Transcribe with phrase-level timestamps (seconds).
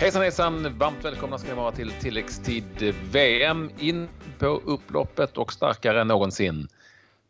[0.00, 0.78] Hejsan hejsan!
[0.78, 3.70] Varmt välkomna ska ni vara till tilläggstid VM.
[3.78, 6.68] In på upploppet och starkare än någonsin.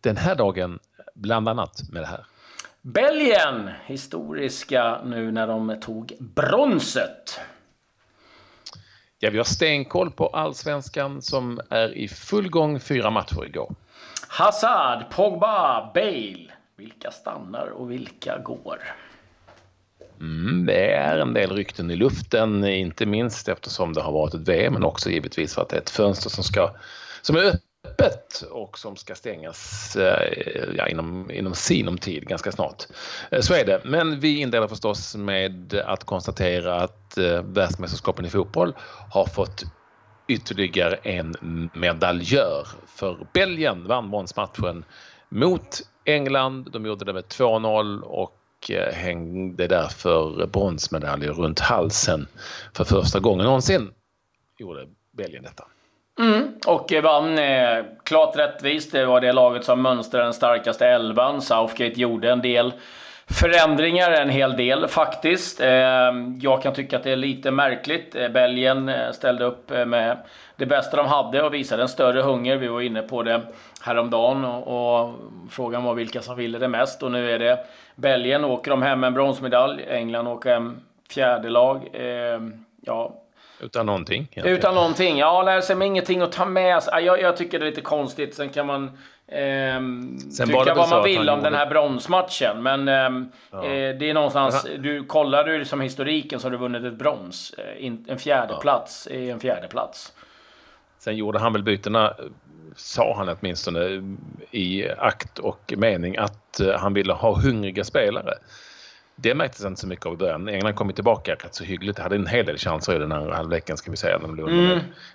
[0.00, 0.78] Den här dagen
[1.14, 2.26] bland annat med det här.
[2.82, 7.40] Belgien, historiska nu när de tog bronset.
[9.18, 12.80] Ja, vi har stenkoll på allsvenskan som är i full gång.
[12.80, 13.74] Fyra matcher igår.
[14.28, 16.46] Hazard, Pogba, Bale.
[16.76, 18.80] Vilka stannar och vilka går?
[20.20, 24.48] Mm, det är en del rykten i luften, inte minst eftersom det har varit ett
[24.48, 26.74] VM, men också givetvis för att det är ett fönster som, ska,
[27.22, 32.84] som är öppet och som ska stängas eh, ja, inom, inom sinom tid ganska snart.
[33.30, 33.80] Eh, så är det.
[33.84, 38.74] Men vi inleder förstås med att konstatera att eh, världsmästerskapen i fotboll
[39.10, 39.64] har fått
[40.28, 42.66] ytterligare en medaljör.
[42.86, 44.84] För Belgien vann bronsmatchen
[45.28, 46.68] mot England.
[46.72, 52.26] De gjorde det med 2-0 och och eh, hängde därför bronsmedaljer runt halsen
[52.76, 53.90] för första gången någonsin.
[54.58, 55.64] Gjorde Belgien detta.
[56.18, 58.92] Mm, och vann eh, klart rättvist.
[58.92, 61.42] Det var det laget som mönstrade den starkaste elvan.
[61.42, 62.72] Southgate gjorde en del
[63.26, 65.60] förändringar, en hel del faktiskt.
[65.60, 68.14] Eh, jag kan tycka att det är lite märkligt.
[68.14, 70.18] Eh, Belgien eh, ställde upp eh, med
[70.56, 72.56] det bästa de hade och visade en större hunger.
[72.56, 73.42] Vi var inne på det
[73.80, 75.14] häromdagen och, och
[75.50, 77.02] frågan var vilka som ville det mest.
[77.02, 77.66] Och nu är det
[78.00, 78.44] Belgien.
[78.44, 81.88] Åker de hem en bronsmedalj, England åker hem fjärde lag.
[82.80, 83.20] ja,
[83.60, 84.22] utan någonting?
[84.22, 84.58] Egentligen.
[84.58, 85.18] Utan någonting.
[85.18, 87.04] Ja, lär sig med ingenting att ta med sig.
[87.04, 88.34] Jag, jag tycker det är lite konstigt.
[88.34, 88.98] Sen kan man
[89.28, 92.62] ehm, tycka vad man vill om den här bronsmatchen.
[92.62, 93.64] Men ehm, ja.
[93.64, 94.66] eh, det är någonstans...
[94.78, 97.54] Du, kollar du som historiken så har du vunnit ett brons.
[97.58, 98.60] Eh, en fjärde ja.
[98.60, 100.12] plats är en fjärde plats.
[100.98, 102.14] Sen gjorde han väl bytena,
[102.76, 104.02] sa han åtminstone,
[104.50, 108.34] i akt och mening att eh, han ville ha hungriga spelare.
[109.16, 110.48] Det märktes inte så mycket av i början.
[110.48, 111.96] England kom tillbaka rätt så hyggligt.
[111.96, 114.18] De hade en hel del chanser i den andra halvleken ska vi säga.
[114.18, 114.66] De mm.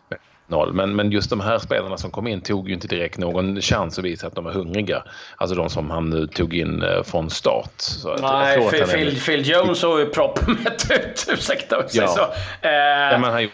[0.10, 0.74] med, noll.
[0.74, 4.00] Men, men just de här spelarna som kom in tog ju inte direkt någon chans
[4.00, 5.04] att visa att de var hungriga.
[5.38, 7.74] Alltså de som han nu tog in eh, från start.
[7.78, 11.26] Så Nej, Phil, Phil, Phil, Jones såg ju proppmätt ut.
[11.30, 12.22] Ursäkta att säga så.
[12.62, 12.72] Eh.
[13.12, 13.50] Ja, men han,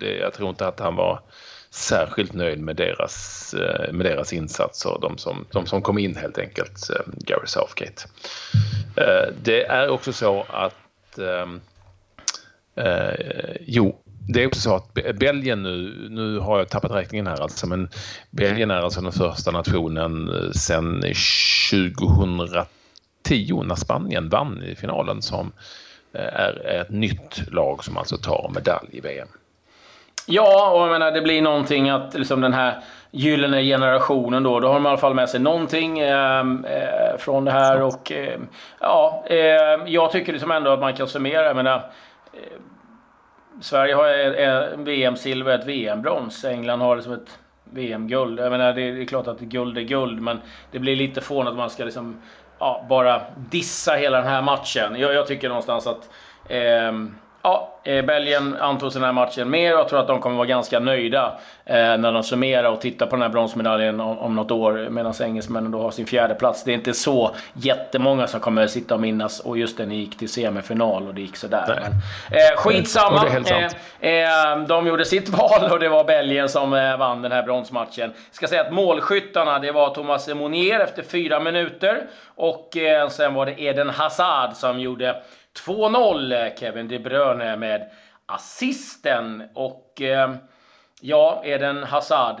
[0.00, 1.20] det, jag tror inte att han var
[1.76, 4.98] särskilt nöjd med deras, eh, med deras insatser.
[5.00, 8.02] De som, de som kom in helt enkelt, eh, Gary Southgate.
[8.96, 11.60] Eh, det är också så att ehm,
[13.60, 17.66] jo, det är också så att Belgien nu, nu har jag tappat räkningen här alltså,
[17.66, 17.88] men
[18.30, 21.02] Belgien är alltså den första nationen sedan
[22.02, 25.52] 2010 när Spanien vann i finalen som
[26.12, 29.28] är ett nytt lag som alltså tar medalj i VM.
[30.26, 34.68] Ja, och jag menar det blir någonting att liksom den här gyllene generationen då, då
[34.68, 37.82] har de i alla fall med sig någonting ehm, eh, från det här.
[37.82, 38.40] Och eh,
[38.80, 39.36] ja, eh,
[39.86, 41.76] jag tycker liksom ändå att man kan summera, jag menar,
[42.32, 42.40] eh,
[43.60, 46.44] Sverige har en VM-silver, ett VM-brons.
[46.44, 48.40] England har liksom ett VM-guld.
[48.40, 50.40] Jag menar, det är klart att guld är guld, men
[50.70, 52.20] det blir lite fånigt att man ska liksom,
[52.58, 54.96] ja, bara dissa hela den här matchen.
[54.96, 56.10] Jag, jag tycker någonstans att
[56.48, 56.92] eh,
[57.46, 60.46] Ja, eh, Belgien antog den här matchen mer och jag tror att de kommer vara
[60.46, 64.50] ganska nöjda eh, när de summerar och tittar på den här bronsmedaljen om, om något
[64.50, 66.64] år medan engelsmännen då har sin fjärde plats.
[66.64, 70.18] Det är inte så jättemånga som kommer sitta och minnas och just det, ni gick
[70.18, 71.64] till semifinal och det gick sådär.
[71.68, 71.92] Men,
[72.40, 73.26] eh, skitsamma.
[74.00, 78.12] Eh, eh, de gjorde sitt val och det var Belgien som vann den här bronsmatchen.
[78.14, 83.34] Jag ska säga att målskyttarna, det var Thomas Monier efter fyra minuter och eh, sen
[83.34, 85.22] var det Eden Hazard som gjorde
[85.64, 87.90] 2-0 Kevin De Bruyne med
[88.26, 89.42] assisten.
[89.54, 90.34] Och eh,
[91.00, 92.36] ja, Eden Hazard,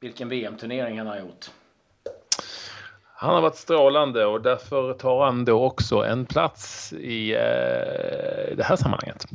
[0.00, 1.50] vilken VM-turnering han har gjort.
[3.14, 8.64] Han har varit strålande och därför tar han då också en plats i eh, det
[8.64, 9.26] här sammanhanget.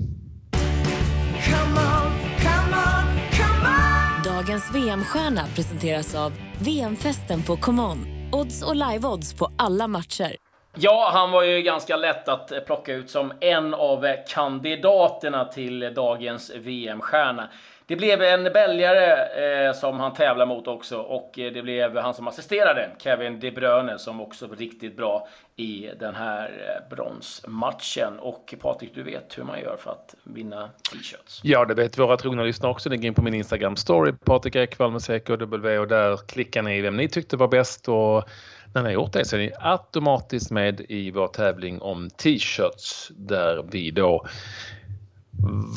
[1.45, 4.23] Come on, come on, come on.
[4.33, 8.29] Dagens VM-stjärna presenteras av VM-festen på ComeOn.
[8.31, 10.44] Odds och live-odds på alla matcher.
[10.77, 15.45] Ja, han var ju ganska lätt att eh, plocka ut som en av eh, kandidaterna
[15.45, 17.49] till dagens VM-stjärna.
[17.87, 19.25] Det blev en belgare
[19.67, 23.51] eh, som han tävlar mot också och eh, det blev han som assisterade, Kevin De
[23.51, 26.51] Bruyne, som också var riktigt bra i den här
[26.89, 28.19] bronsmatchen.
[28.19, 31.41] Och Patrik, du vet hur man gör för att vinna t-shirts?
[31.43, 32.89] Ja, det vet våra trogna lyssnare också.
[32.89, 36.97] Ni går in på min Instagram-story, Patrik Ekwall med CKW och där klickar ni vem
[36.97, 38.29] ni tyckte var bäst och
[38.75, 43.11] när ni har gjort det så är ni automatiskt med i vår tävling om t-shirts
[43.15, 44.25] där vi då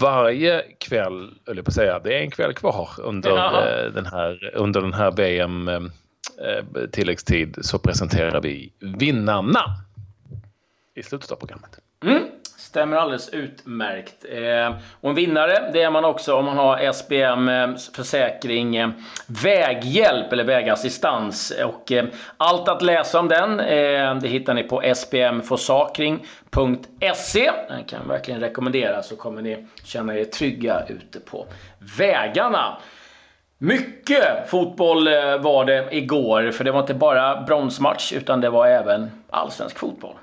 [0.01, 4.51] varje kväll, eller på att säga, det är en kväll kvar under, eh, den, här,
[4.55, 5.83] under den här VM eh,
[6.93, 9.65] tilläggstid så presenterar vi vinnarna
[10.95, 11.79] i slutet av programmet.
[12.05, 12.23] Mm.
[12.59, 14.25] Stämmer alldeles utmärkt.
[14.29, 18.91] Eh, och en vinnare, det är man också om man har SBM eh, Försäkring eh,
[19.27, 21.53] Väghjälp eller Vägassistans.
[21.65, 22.05] Och eh,
[22.37, 27.51] allt att läsa om den, eh, det hittar ni på sbmforsakring.se.
[27.69, 31.47] Den kan jag verkligen rekommendera så kommer ni känna er trygga ute på
[31.99, 32.77] vägarna.
[33.59, 38.67] Mycket fotboll eh, var det igår, för det var inte bara bronsmatch utan det var
[38.67, 40.15] även allsvensk fotboll.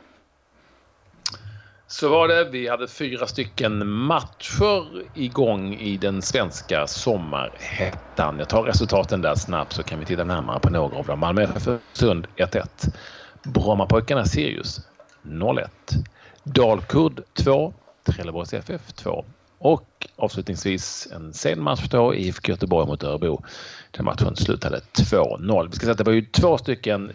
[1.99, 2.43] Så var det.
[2.43, 8.39] Vi hade fyra stycken matcher igång i den svenska sommarhettan.
[8.39, 11.19] Jag tar resultaten där snabbt så kan vi titta närmare på några av dem.
[11.19, 12.95] Malmö FF Sund 1-1.
[13.43, 14.81] Brommapojkarna Sirius
[15.23, 15.67] 0-1.
[16.43, 17.73] Dalkurd 2.
[18.03, 19.25] Trelleborgs FF 2.
[19.65, 23.43] Och avslutningsvis en sen match då, IFK Göteborg mot Örebro.
[23.91, 25.67] Den matchen slutade 2-0.
[25.69, 27.11] Vi ska säga att det var ju två stycken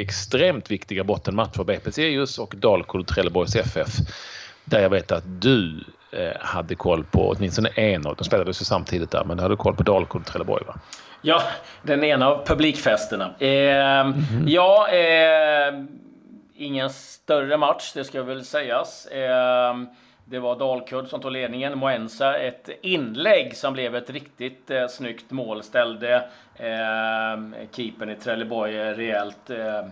[0.00, 1.64] extremt viktiga bottenmatcher.
[1.64, 3.88] BP Sirius och Dalkurd Trelleborgs FF.
[4.64, 8.64] Där jag vet att du eh, hade koll på åtminstone en av De spelades ju
[8.64, 10.74] samtidigt där, men du hade koll på Dalkurd Trelleborg va?
[11.22, 11.42] Ja,
[11.82, 13.34] den ena av publikfesterna.
[13.38, 14.44] Eh, mm -hmm.
[14.46, 15.84] Ja, eh,
[16.54, 19.06] ingen större match, det ska väl sägas.
[19.06, 19.74] Eh,
[20.30, 21.78] det var Dalkurd som tog ledningen.
[21.78, 25.62] Moensa ett inlägg som blev ett riktigt eh, snyggt mål.
[25.62, 26.14] Ställde
[26.56, 29.50] eh, keepern i Trelleborg rejält.
[29.50, 29.86] Eh,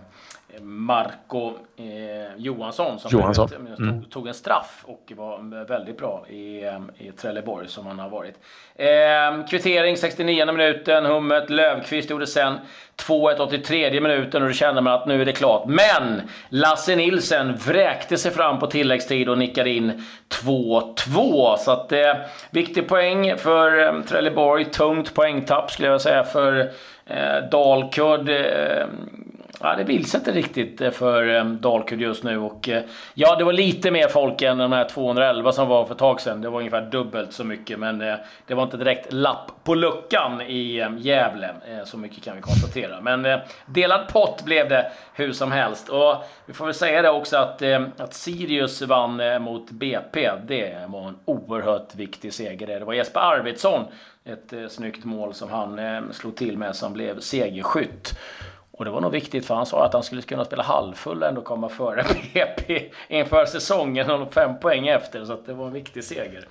[0.61, 3.45] Marco eh, Johansson som Johansson.
[3.45, 4.01] Ett, mm.
[4.01, 8.09] tog, tog, en straff och var väldigt bra i, eh, i Trelleborg som han har
[8.09, 8.35] varit.
[8.75, 12.59] Eh, kvittering 69 minuten, Hummet, Lövqvist gjorde sen
[13.07, 15.65] 2-1 83 minuten och då kände man att nu är det klart.
[15.67, 21.57] Men Lasse Nilsen vräkte sig fram på tilläggstid och nickade in 2-2.
[21.57, 22.13] Så att eh,
[22.49, 24.65] viktig poäng för eh, Trelleborg.
[24.65, 26.71] Tungt poängtapp skulle jag säga för
[27.05, 28.29] eh, Dalkurd.
[28.29, 28.85] Eh,
[29.61, 32.37] Ja, det vill sig inte riktigt eh, för eh, Dalkurd just nu.
[32.37, 32.83] Och, eh,
[33.13, 36.21] ja, det var lite mer folk än de här 211 som var för ett tag
[36.21, 36.41] sedan.
[36.41, 37.97] Det var ungefär dubbelt så mycket, men
[38.47, 41.49] det var inte direkt lapp på luckan i Gävle.
[41.85, 43.01] Så mycket kan vi konstatera.
[43.01, 45.89] Men delad pott blev det hur som helst.
[45.89, 46.15] Och
[46.45, 47.61] vi får väl säga det också att,
[47.97, 50.31] att Sirius vann mot BP.
[50.47, 52.67] Det var en oerhört viktig seger.
[52.67, 53.83] Det var Jesper Arvidsson,
[54.25, 55.79] ett snyggt mål som han
[56.13, 58.17] slog till med som blev segerskytt.
[58.77, 61.29] Och det var nog viktigt för han sa att han skulle kunna spela halvfull och
[61.29, 62.03] ändå komma före
[62.33, 65.25] PP inför säsongen och fem poäng efter.
[65.25, 66.47] Så det var en viktig seger.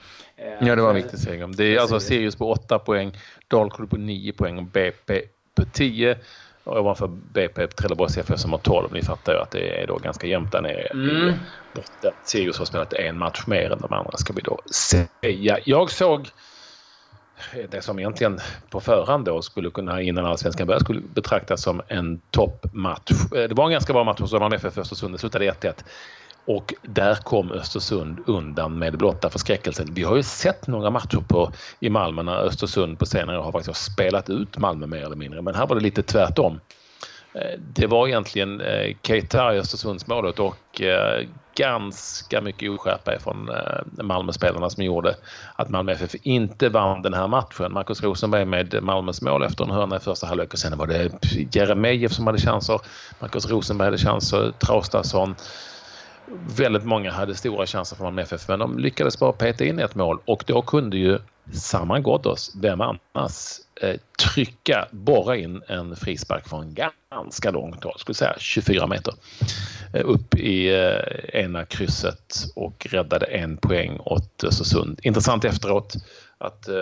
[0.60, 1.46] Ja, det var en viktig seger.
[1.46, 3.18] Det är alltså Sirius på 8 poäng,
[3.48, 5.22] Dalkurd på 9 poäng och BP
[5.54, 6.18] på 10.
[6.64, 8.92] Och ovanför BP Trelleborgs FF som har 12.
[8.92, 11.32] Ni fattar ju att det är då ganska jämnt där nere mm.
[12.24, 15.58] Sirius har spelat en match mer än de andra ska vi då säga.
[15.64, 16.28] Jag såg
[17.70, 18.38] det som egentligen
[18.70, 23.10] på förhand då skulle kunna innan allsvenskan började skulle betraktas som en toppmatch.
[23.10, 25.14] Eh, det var en ganska bra match hos Malmö FF Östersund.
[25.14, 25.84] Det slutade 1-1.
[26.46, 29.94] Och där kom Östersund undan med blotta förskräckelsen.
[29.94, 33.92] Vi har ju sett några matcher på, i Malmö när Östersund på senare har faktiskt
[33.92, 35.42] spelat ut Malmö mer eller mindre.
[35.42, 36.60] Men här var det lite tvärtom.
[37.34, 40.80] Eh, det var egentligen eh, Keita i Östersundsmålet och
[41.56, 45.16] ganska mycket oskärpa från eh, Malmöspelarna som gjorde
[45.56, 47.72] att Malmö FF inte vann den här matchen.
[47.72, 51.10] Markus Rosenberg med Malmös mål efter en hörna i första halvlek och sen var det
[51.56, 52.80] Jeremejeff som hade chanser.
[53.20, 55.34] Markus Rosenberg hade chanser, Traustason.
[56.56, 59.94] Väldigt många hade stora chanser för Malmö FF men de lyckades bara peta in ett
[59.94, 61.18] mål och då kunde ju
[61.52, 68.14] Saman oss, vem annars, eh, trycka, borra in en frispark från ganska långt håll, skulle
[68.14, 69.14] säga 24 meter,
[69.92, 75.00] eh, upp i eh, ena krysset och räddade en poäng åt Östersund.
[75.02, 75.94] Intressant efteråt
[76.38, 76.74] att eh,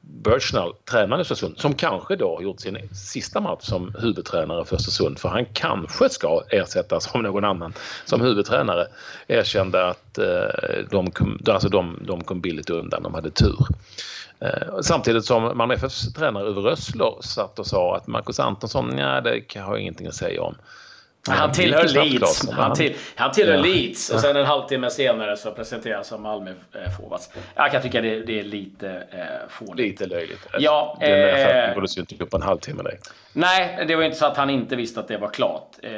[0.00, 4.76] Birchnall, tränaren i Östersund, som kanske då har gjort sin sista match som huvudtränare för
[4.76, 7.72] Östersund, för han kanske ska ersättas av någon annan
[8.04, 8.86] som huvudtränare,
[9.26, 13.66] erkände att eh, de, kom, alltså de, de kom billigt undan, de hade tur.
[14.40, 19.22] Eh, samtidigt som Malmö FFs tränare Uwe Rössler satt och sa att Marcus Antonsson, nej
[19.22, 20.54] det har jag ingenting att säga om.
[21.28, 22.50] Han tillhör Leeds.
[22.50, 23.62] Han, till, han tillhör ja.
[23.62, 27.30] Leeds och sen en halvtimme senare så presenteras som Malmö eh, forwards.
[27.54, 29.78] Jag kan tycka det, det är lite eh, fånigt.
[29.78, 30.46] Lite löjligt.
[30.58, 32.98] Ja, Den eh, borde ju inte upp en halvtimme dig.
[33.32, 35.76] Nej, det var inte så att han inte visste att det var klart.
[35.82, 35.90] Eh,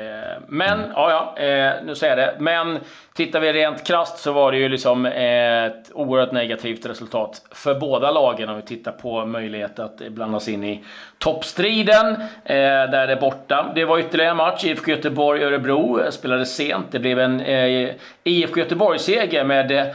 [0.49, 0.90] men, mm.
[0.94, 2.40] ja, ja, eh, nu säger jag det.
[2.40, 2.78] Men
[3.14, 8.10] tittar vi rent krast så var det ju liksom ett oerhört negativt resultat för båda
[8.10, 10.84] lagen om vi tittar på möjlighet att blandas in i
[11.18, 12.06] toppstriden.
[12.44, 12.56] Eh,
[12.90, 13.72] där det är borta.
[13.75, 14.64] Det var ytterligare en match.
[14.64, 16.86] IFK Göteborg Göteborg-Örebro eh, spelades sent.
[16.90, 17.90] Det blev en eh,
[18.24, 19.86] IFK Göteborg-seger med eh,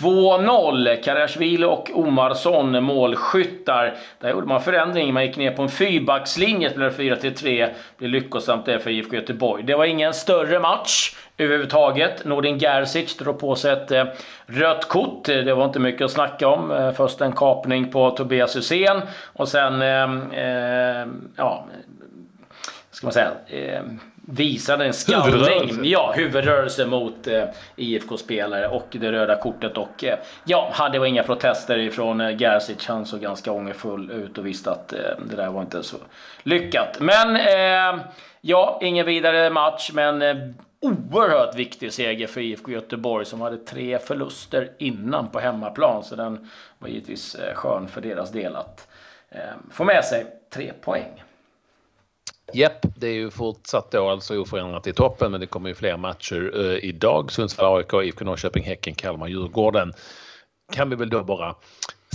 [0.00, 1.02] 2-0.
[1.02, 3.94] Karasjvili och Omarsson målskyttar.
[4.20, 5.14] Där gjorde man förändring.
[5.14, 7.70] Man gick ner på en fyrbackslinje, spelade 4-3.
[7.98, 9.62] Blev lyckosamt det för IFK Göteborg.
[9.62, 12.24] Det var ingen större match överhuvudtaget.
[12.24, 14.04] Nordin Gerzic drog på sig ett eh,
[14.46, 15.24] rött kort.
[15.24, 16.70] Det var inte mycket att snacka om.
[16.70, 20.02] Eh, först en kapning på Tobias Hysén och sen, eh,
[20.44, 21.66] eh ja,
[22.90, 23.82] ska man säga, eh,
[24.26, 25.80] visade en skallning.
[25.82, 27.44] Ja, huvudrörelse mot eh,
[27.76, 29.78] IFK-spelare och det röda kortet.
[29.78, 32.86] Och eh, ja, hade var inga protester ifrån eh, Gerzic.
[32.86, 34.98] Han såg ganska ångerfull ut och visste att eh,
[35.30, 35.96] det där var inte så
[36.42, 37.00] lyckat.
[37.00, 38.04] Men eh,
[38.40, 40.36] ja, ingen vidare match, men eh,
[40.80, 46.04] oerhört viktig seger för IFK Göteborg som hade tre förluster innan på hemmaplan.
[46.04, 48.88] Så den var givetvis eh, skön för deras del att
[49.30, 49.40] eh,
[49.72, 51.23] få med sig tre poäng.
[52.52, 55.96] Japp, det är ju fortsatt då alltså oförändrat i toppen men det kommer ju fler
[55.96, 57.32] matcher uh, idag.
[57.32, 59.92] Sundsvall, AIK, IFK Norrköping, Häcken, Kalmar, Djurgården.
[60.72, 61.54] Kan vi väl då bara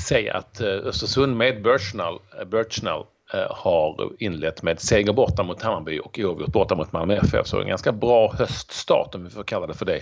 [0.08, 3.06] säga att uh, Östersund med Birchnall, uh, eh, Birchnall
[3.50, 7.48] har inlett med seger borta mot Hammarby och oavgjort borta mot Malmö FF.
[7.48, 10.02] Så en ganska bra höststart om vi får kalla det för det.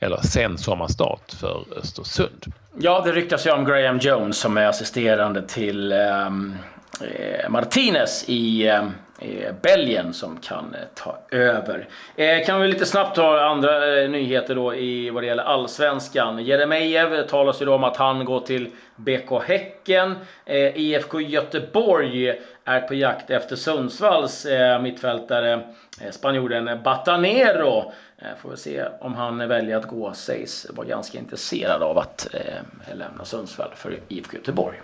[0.00, 2.52] Eller sen sommarstart för Östersund.
[2.78, 6.56] Ja, det ryktas ju om Graham Jones som är assisterande till um,
[7.48, 8.92] Martinez i um
[9.22, 11.88] Eh, Belgien som kan eh, ta över.
[12.16, 16.44] Eh, kan vi lite snabbt ta andra eh, nyheter då i vad det gäller allsvenskan.
[16.44, 20.16] Jeremejeff talas ju då om att han går till BK Häcken.
[20.44, 24.46] Eh, IFK Göteborg är på jakt efter Sundsvalls
[24.80, 25.60] mittfältare,
[26.10, 27.92] spanjoren Batanero.
[28.42, 30.12] Får vi se om han väljer att gå.
[30.12, 32.28] Sägs vara ganska intresserad av att
[32.94, 34.80] lämna Sundsvall för IFK Göteborg.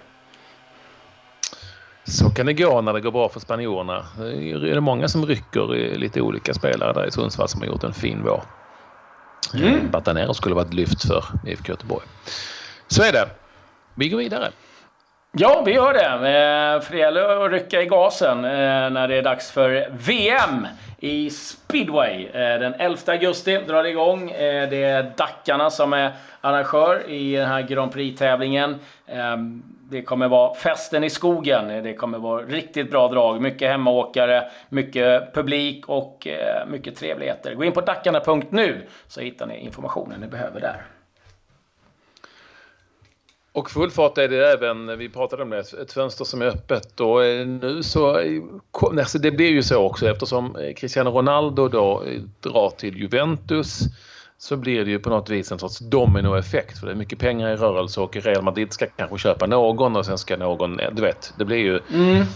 [2.08, 4.04] Så kan det gå när det går bra för spanjorerna.
[4.16, 7.92] Det är många som rycker lite olika spelare där i Sundsvall som har gjort en
[7.92, 8.42] fin vår.
[9.54, 9.74] Mm.
[9.74, 12.06] Eh, Batanero skulle vara ett lyft för IFK Göteborg.
[12.86, 13.28] Så är det.
[13.94, 14.50] Vi går vidare.
[15.32, 16.04] Ja, vi gör det.
[16.06, 20.66] Eh, för det gäller att rycka i gasen eh, när det är dags för VM
[20.98, 22.28] i speedway.
[22.32, 24.28] Den 11 augusti drar det igång.
[24.70, 28.78] Det är Dackarna som är arrangör i den här Grand Prix-tävlingen.
[29.90, 31.82] Det kommer vara festen i skogen.
[31.82, 33.40] Det kommer vara riktigt bra drag.
[33.40, 37.54] Mycket hemmaåkare, mycket publik och eh, mycket trevligheter.
[37.54, 40.86] Gå in på dackarna.nu så hittar ni informationen ni behöver där.
[43.52, 47.00] Och full fart är det även, vi pratade om det, ett fönster som är öppet
[47.00, 52.02] och eh, nu så, eh, det blir ju så också eftersom eh, Cristiano Ronaldo då
[52.40, 53.80] drar till Juventus
[54.38, 57.48] så blir det ju på något vis en sorts dominoeffekt för det är mycket pengar
[57.48, 61.32] i rörelse och Real Madrid ska kanske köpa någon och sen ska någon, du vet,
[61.38, 62.26] det blir ju mm.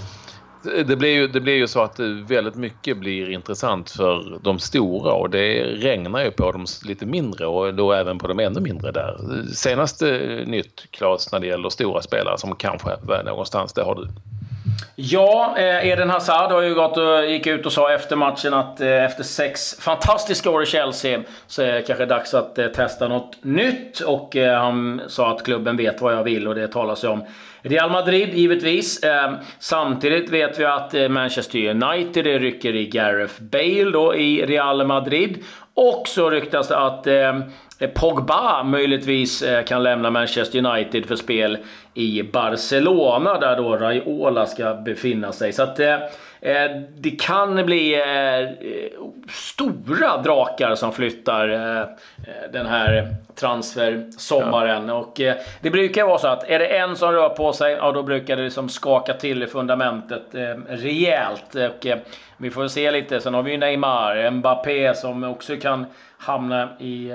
[0.87, 5.13] Det blir, ju, det blir ju så att väldigt mycket blir intressant för de stora
[5.13, 8.93] och det regnar ju på de lite mindre och då även på de ännu mindre
[8.93, 9.17] där.
[9.55, 10.07] Senaste
[10.47, 14.09] nytt, Claes, när det gäller stora spelare som kanske är någonstans, det har du.
[14.97, 18.81] Ja, eh, Eden Hazard har ju gått och gick ut och sa efter matchen att
[18.81, 23.09] eh, efter sex fantastiska år i Chelsea så är det kanske dags att eh, testa
[23.09, 24.01] något nytt.
[24.01, 27.25] Och han sa att klubben vet vad jag vill och det talas ju om
[27.63, 29.01] Real Madrid givetvis.
[29.59, 35.45] Samtidigt vet vi att Manchester United rycker i Gareth Bale då i Real Madrid.
[35.75, 37.07] Och så ryktas det att
[37.95, 41.59] Pogba möjligtvis kan lämna Manchester United för spel
[41.95, 45.53] i Barcelona där då Raiola ska befinna sig.
[45.53, 45.95] Så att eh,
[46.41, 48.71] eh, det kan bli eh,
[49.29, 51.87] stora drakar som flyttar eh,
[52.53, 54.89] den här transfersommaren.
[54.89, 54.95] Ja.
[54.95, 57.93] Och eh, det brukar vara så att är det en som rör på sig, ja
[57.93, 61.55] då brukar det liksom skaka till i fundamentet eh, rejält.
[61.55, 61.87] Och,
[62.37, 63.21] vi får se lite.
[63.21, 65.87] Sen har vi ju Neymar, Mbappé som också kan
[66.19, 67.13] hamna i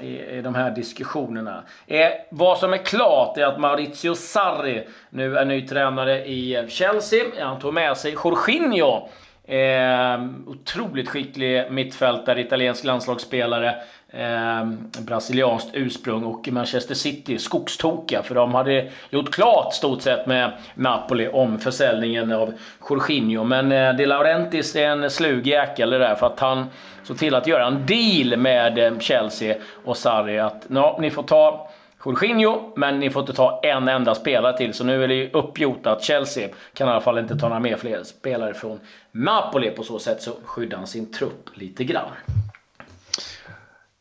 [0.00, 1.62] i, i de här diskussionerna.
[1.86, 7.24] Eh, vad som är klart är att Maurizio Sarri nu är ny tränare i Chelsea.
[7.40, 9.08] Han tog med sig Jorginho.
[9.44, 13.74] Eh, otroligt skicklig mittfältare, italiensk landslagsspelare.
[14.14, 14.64] Eh,
[14.98, 21.28] brasilianskt ursprung och Manchester City skogstokiga för de hade gjort klart stort sett med Napoli
[21.28, 22.52] om försäljningen av
[22.90, 23.44] Jorginho.
[23.44, 26.66] Men eh, De Laurentiis är en slug jäkel det där för att han
[27.02, 31.22] såg till att göra en deal med eh, Chelsea och Sarri att ja, ni får
[31.22, 31.70] ta
[32.04, 34.74] Jorginho, men ni får inte ta en enda spelare till.
[34.74, 37.60] Så nu är det ju uppgjort att Chelsea kan i alla fall inte ta några
[37.60, 38.80] mer fler spelare från
[39.12, 39.70] Napoli.
[39.70, 42.08] På så sätt så skyddar han sin trupp lite grann.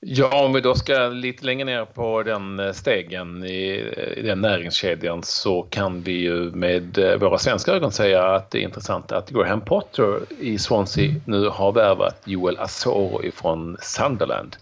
[0.03, 4.21] Ja, om vi då ska lite längre ner på den eh, stegen i, eh, i
[4.21, 8.61] den näringskedjan så kan vi ju med eh, våra svenska ögon säga att det är
[8.61, 14.55] intressant att Graham Potter i Swansea nu har värvat Joel Asoro ifrån Sunderland.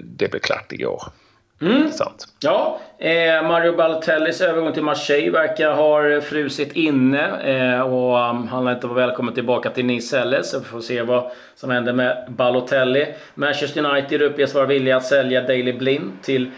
[0.00, 1.02] Det blev klart igår.
[1.60, 1.90] Mm.
[2.40, 7.26] Ja, eh, Mario Balotellis övergång till Marseille verkar ha frusit inne.
[7.26, 10.42] Eh, och um, han lär inte vara välkommen tillbaka till Nice heller.
[10.42, 13.14] Så vi får se vad som händer med Balotelli.
[13.34, 16.50] Manchester United uppges vara villiga att sälja Daily Blind till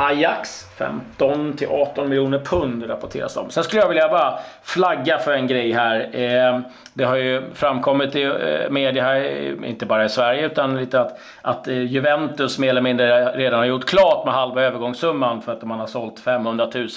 [0.00, 3.50] Ajax 15 till 18 miljoner pund rapporteras om.
[3.50, 6.00] Sen skulle jag vilja bara flagga för en grej här.
[6.12, 6.60] Eh,
[6.94, 11.00] det har ju framkommit i eh, media här, eh, inte bara i Sverige, utan lite
[11.00, 15.62] att, att Juventus mer eller mindre redan har gjort klart med halva övergångssumman för att
[15.62, 16.88] man har sålt 500 000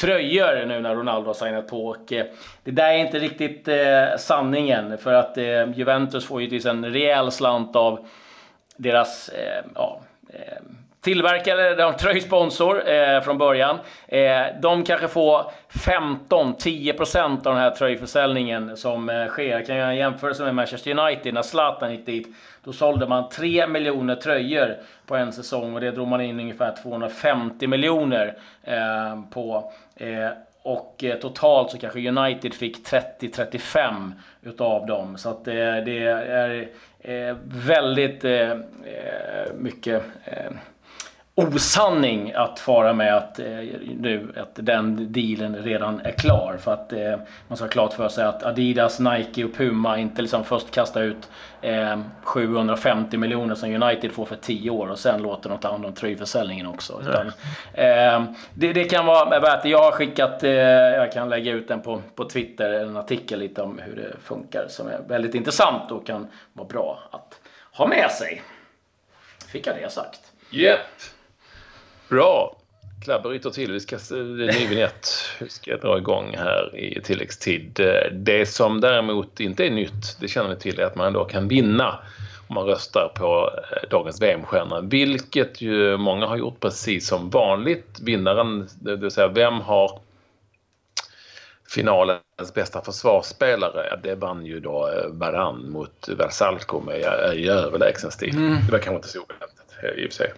[0.00, 1.86] tröjor nu när Ronaldo har signat på.
[1.86, 2.06] Och,
[2.64, 3.68] det där är inte riktigt
[4.18, 5.36] sanningen, för att
[5.74, 8.06] Juventus får ju en rejäl slant av
[8.76, 9.30] deras
[9.74, 10.00] ja,
[11.06, 13.78] tillverkare, de tröjsponsor eh, från början.
[14.08, 19.50] Eh, de kanske får 15-10% av den här tröjförsäljningen som eh, sker.
[19.50, 21.34] Jag kan göra en jämförelse med Manchester United.
[21.34, 22.28] När Zlatan gick dit,
[22.64, 26.74] då sålde man 3 miljoner tröjor på en säsong och det drog man in ungefär
[26.82, 28.34] 250 miljoner
[28.64, 29.72] eh, på.
[29.96, 30.30] Eh,
[30.62, 35.18] och eh, totalt så kanske United fick 30-35 utav dem.
[35.18, 36.68] Så att eh, det är
[37.00, 38.56] eh, väldigt eh,
[39.58, 40.02] mycket
[41.38, 43.46] osanning att fara med att, eh,
[43.98, 46.56] nu, att den dealen redan är klar.
[46.60, 47.16] För att eh,
[47.48, 51.02] man ska ha klart för sig att Adidas, Nike och Puma inte liksom först kastar
[51.02, 51.28] ut
[51.60, 55.86] eh, 750 miljoner som United får för 10 år och sen låter de ta hand
[55.86, 57.00] om tröjförsäljningen också.
[57.02, 57.26] Utan,
[57.74, 58.24] eh,
[58.54, 59.68] det, det, kan vara värt det.
[59.68, 63.62] Jag har skickat, eh, jag kan lägga ut den på, på Twitter, en artikel lite
[63.62, 67.40] om hur det funkar som är väldigt intressant och kan vara bra att
[67.72, 68.42] ha med sig.
[69.48, 70.20] Fick jag det sagt.
[70.52, 70.78] Yep.
[72.08, 72.56] Bra.
[73.04, 73.72] Klabbe ryter till.
[73.72, 75.08] Vi ska, ny vinjett.
[75.40, 77.80] Vi ska dra igång här i tilläggstid.
[78.12, 81.48] Det som däremot inte är nytt, det känner vi till, är att man då kan
[81.48, 81.98] vinna
[82.48, 84.80] om man röstar på eh, dagens VM-stjärna.
[84.80, 88.00] Vilket ju många har gjort precis som vanligt.
[88.02, 90.00] Vinnaren, det vill säga vem har
[91.74, 97.00] finalens bästa försvarsspelare, det vann ju då Varann eh, mot Versalco med
[97.34, 98.36] i överlägsen stil.
[98.36, 98.56] Mm.
[98.66, 100.32] Det var kanske inte så oväntat eh, i och för sig.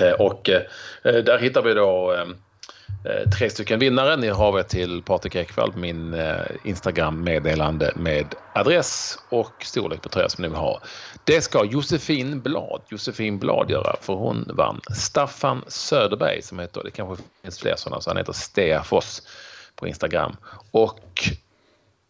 [0.00, 0.62] Eh, och eh,
[1.02, 4.16] där hittar vi då eh, tre stycken vinnare.
[4.16, 6.16] Ni har vi till Patrik Ekwall min
[6.64, 10.80] Instagram-meddelande med adress och storlek på tröja som ni vill ha.
[11.24, 14.80] Det ska Josefin Blad, Josefin Blad göra för hon vann.
[14.96, 19.22] Staffan Söderberg som heter, det kanske finns fler sådana, så han heter Steafoss
[19.74, 20.36] på Instagram.
[20.70, 21.30] Och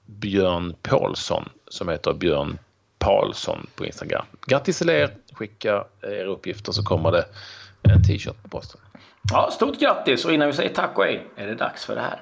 [0.07, 2.59] Björn Paulsson som heter Björn
[2.99, 4.25] Paulsson på Instagram.
[4.47, 5.15] Grattis till er!
[5.33, 7.25] Skicka era uppgifter så kommer det
[7.93, 8.81] en t-shirt på posten.
[9.33, 10.25] Ja, stort grattis!
[10.25, 12.21] Och innan vi säger tack och hej är det dags för det här.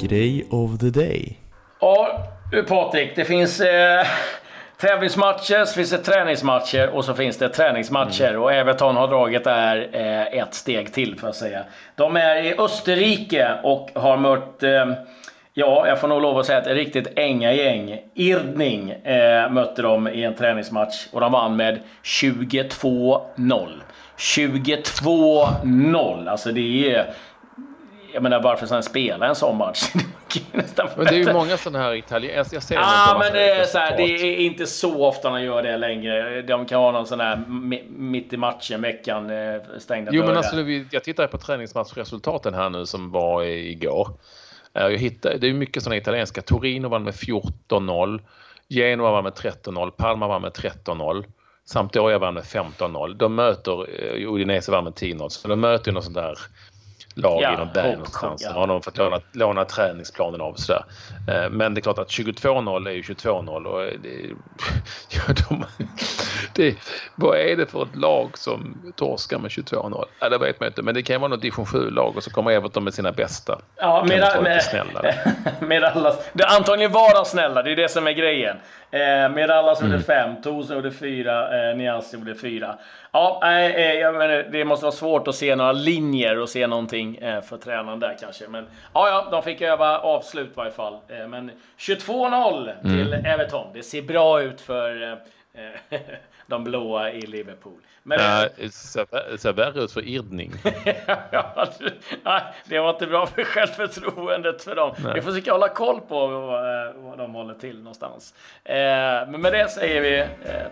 [0.00, 1.38] Grej of the day.
[1.80, 2.26] Ja,
[2.68, 4.06] Patrik, det finns eh,
[4.80, 8.28] tävlingsmatcher, så finns det träningsmatcher och så finns det träningsmatcher.
[8.28, 8.42] Mm.
[8.42, 11.64] Och Everton har dragit där eh, ett steg till, för att säga.
[11.96, 14.86] De är i Österrike och har mött eh,
[15.54, 18.00] Ja, jag får nog lov att säga att ett riktigt änga gäng.
[18.14, 23.82] Irdning eh, mötte de i en träningsmatch och de vann med 22-0.
[24.16, 26.28] 22-0!
[26.28, 27.14] Alltså det är...
[28.14, 29.82] Jag menar varför han spela en sån match?
[30.96, 32.56] men det är ju många sådana här italienska...
[32.56, 35.62] Jag ser ah, men det är, så här, det är inte så ofta de gör
[35.62, 36.42] det längre.
[36.42, 37.44] De kan ha någon sån här
[37.88, 40.56] mitt i matchen, veckan, eh, stängda Jo, men alltså,
[40.90, 44.08] jag tittar på träningsmatchresultaten här nu som var igår.
[44.74, 46.42] Eh, jag hittade, det är mycket sådana italienska.
[46.42, 48.20] Torino vann med 14-0.
[48.68, 49.90] Genoa vann med 13-0.
[49.90, 51.24] Palma vann med 13-0.
[51.64, 53.14] Sampdoria vann med 15-0.
[53.18, 55.28] De möter, eh, Udinese vann med 10-0.
[55.28, 56.38] Så de möter ju något sånt där
[57.14, 58.42] lag ja, i någon berg någonstans.
[58.44, 58.52] Ja.
[58.52, 60.54] har de fått låna, låna träningsplanen av.
[60.54, 60.84] Sådär.
[61.28, 63.64] Eh, men det är klart att 22-0 är ju 22-0.
[63.64, 64.08] Och det,
[65.08, 65.64] ja, de,
[66.54, 66.76] det,
[67.14, 70.04] vad är det för ett lag som torskar med 22-0?
[70.20, 70.82] Ja, det vet man inte.
[70.82, 73.58] Men det kan vara något division 7-lag och så kommer Everton med sina bästa.
[73.76, 74.62] Ja, med, med,
[75.60, 78.56] med alla, det antagligen vara snälla, det är det som är grejen.
[78.90, 79.92] Eh, med alla som mm.
[79.92, 82.78] gjorde fem, Tosa gjorde fyra, eh, Niasi gjorde fyra.
[83.14, 87.16] Ja, eh, jag menar, det måste vara svårt att se några linjer och se någonting
[87.16, 88.48] eh, för tränaren där kanske.
[88.48, 90.94] Men ja, ja, de fick öva avslut i varje fall.
[91.08, 93.26] Eh, men 22-0 till mm.
[93.26, 93.66] Everton.
[93.74, 95.18] Det ser bra ut för
[96.46, 97.78] de blåa i Liverpool.
[98.02, 98.18] Men,
[98.56, 100.52] det ser, värre ut för Irdning.
[101.30, 101.68] ja,
[102.64, 104.94] det var inte bra för självförtroendet för dem.
[105.04, 105.12] Nej.
[105.14, 108.34] Vi försöker hålla koll på vad, de håller till någonstans.
[109.28, 110.26] Men med det säger vi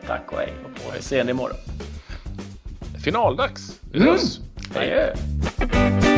[0.07, 1.57] tack och hej och på återseende imorgon.
[3.05, 3.81] Finaldags.
[3.93, 4.39] Vi hörs.
[4.39, 4.83] Mm.
[4.83, 6.10] Adjö.